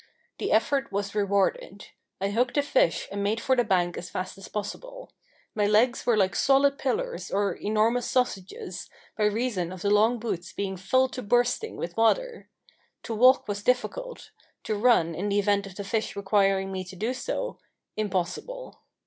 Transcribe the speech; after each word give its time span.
The 0.39 0.51
effort 0.51 0.91
was 0.91 1.13
rewarded. 1.13 1.89
I 2.19 2.31
hooked 2.31 2.57
a 2.57 2.63
fish 2.63 3.07
and 3.11 3.21
made 3.21 3.39
for 3.39 3.55
the 3.55 3.63
bank 3.63 3.97
as 3.97 4.09
fast 4.09 4.35
as 4.39 4.47
possible. 4.47 5.11
My 5.53 5.67
legs 5.67 6.07
were 6.07 6.17
like 6.17 6.35
solid 6.35 6.79
pillars, 6.79 7.29
or 7.29 7.53
enormous 7.53 8.07
sausages, 8.07 8.89
by 9.15 9.25
reason 9.25 9.71
of 9.71 9.83
the 9.83 9.91
long 9.91 10.17
boots 10.17 10.53
being 10.53 10.75
full 10.75 11.07
to 11.09 11.21
bursting 11.21 11.77
with 11.77 11.95
water. 11.95 12.49
To 13.03 13.13
walk 13.13 13.47
was 13.47 13.61
difficult; 13.61 14.31
to 14.63 14.73
run, 14.73 15.13
in 15.13 15.29
the 15.29 15.37
event 15.37 15.67
of 15.67 15.75
the 15.75 15.83
fish 15.83 16.15
requiring 16.15 16.71
me 16.71 16.83
to 16.85 16.95
do 16.95 17.13
so, 17.13 17.59
impossible. 17.95 18.81